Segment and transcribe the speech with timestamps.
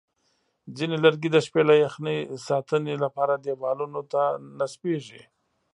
[0.77, 2.17] ځینې لرګي د شپې له یخنۍ
[2.47, 4.21] ساتنې لپاره دیوالونو ته
[4.59, 5.21] نصبېږي.